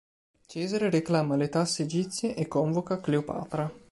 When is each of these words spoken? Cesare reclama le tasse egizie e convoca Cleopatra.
Cesare 0.47 0.89
reclama 0.89 1.35
le 1.35 1.47
tasse 1.47 1.83
egizie 1.83 2.33
e 2.33 2.47
convoca 2.47 2.99
Cleopatra. 3.01 3.71